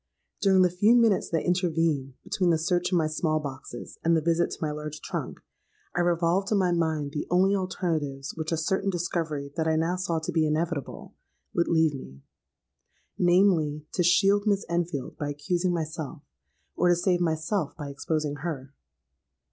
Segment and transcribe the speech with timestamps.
[0.41, 4.21] During the few minutes that intervened between the search in my small boxes and the
[4.21, 5.39] visit to my large trunk,
[5.95, 9.97] I revolved in my mind the only alternatives which a certain discovery that I now
[9.97, 11.13] saw to be inevitable,
[11.53, 12.23] would leave me:
[13.19, 16.23] namely, to shield Miss Enfield by accusing myself;
[16.75, 18.73] or to save myself by exposing her.